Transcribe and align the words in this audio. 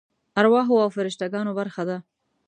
ارواحو 0.39 0.81
او 0.83 0.89
فرشته 0.95 1.25
ګانو 1.33 1.51
برخه 1.59 1.83
ده. 1.89 1.97